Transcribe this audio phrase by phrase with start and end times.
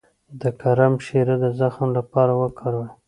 [0.41, 2.89] د کرم شیره د زخم لپاره وکاروئ